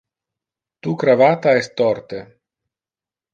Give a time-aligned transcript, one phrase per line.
[0.87, 2.23] Tu cravata es torte.